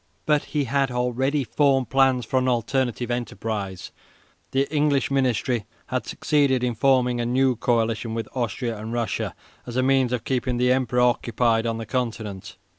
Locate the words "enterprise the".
3.11-4.67